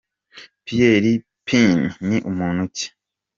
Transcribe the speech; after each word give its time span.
Pierre 0.65 1.13
Pean 1.45 1.79
ni 2.07 2.17
muntu 2.37 2.63
ki? 2.75 2.87